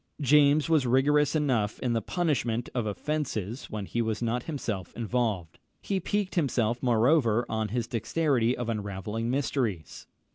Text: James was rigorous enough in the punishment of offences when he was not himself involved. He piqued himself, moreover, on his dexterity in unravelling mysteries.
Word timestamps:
James 0.19 0.67
was 0.67 0.87
rigorous 0.87 1.35
enough 1.35 1.77
in 1.77 1.93
the 1.93 2.01
punishment 2.01 2.69
of 2.73 2.87
offences 2.87 3.69
when 3.69 3.85
he 3.85 4.01
was 4.01 4.19
not 4.19 4.45
himself 4.49 4.91
involved. 4.95 5.59
He 5.79 5.99
piqued 5.99 6.33
himself, 6.33 6.81
moreover, 6.81 7.45
on 7.47 7.67
his 7.67 7.85
dexterity 7.85 8.53
in 8.55 8.67
unravelling 8.67 9.29
mysteries. 9.29 10.07